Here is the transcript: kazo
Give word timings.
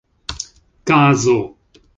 kazo 0.87 1.37